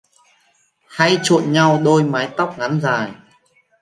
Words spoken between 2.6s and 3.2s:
dài!